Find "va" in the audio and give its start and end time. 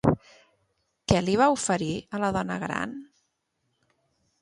1.43-1.51